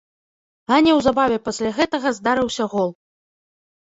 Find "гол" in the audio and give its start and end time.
2.73-2.89